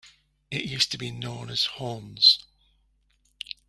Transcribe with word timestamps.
It 0.49 0.65
used 0.65 0.91
to 0.93 0.97
be 0.97 1.11
known 1.11 1.51
as 1.51 1.65
Hawnes. 1.75 2.43